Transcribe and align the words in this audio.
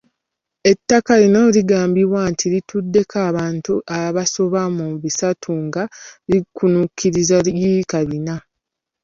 Ettaka 0.71 1.11
lino 1.21 1.39
kigambibwa 1.55 2.21
lituddeko 2.53 3.15
abantu 3.29 3.73
abasoba 3.99 4.61
mu 4.77 4.87
bisatu 5.03 5.49
nga 5.65 5.83
likunukkiriza 6.29 7.37
yiika 7.61 7.99
bina. 8.09 8.35